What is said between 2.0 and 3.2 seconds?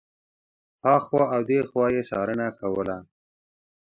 څارنه کوله.